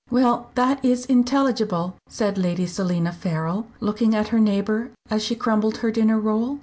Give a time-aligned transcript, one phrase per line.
[0.09, 5.77] "Well, that is intelligible," said Lady Selina Farrell, looking at her neighbour, as she crumbled
[5.85, 6.57] her dinner roll.